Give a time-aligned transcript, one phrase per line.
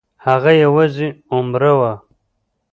[0.25, 1.91] هغه یوازې عمره وه.